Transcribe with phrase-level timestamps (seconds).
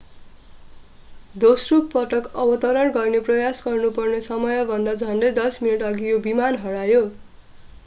[1.35, 7.07] दोस्रो पटक अवतरण गर्ने प्रयास गर्नुपर्ने समयभन्दा झन्डै दश मिनेटअघि यो विमान हरायो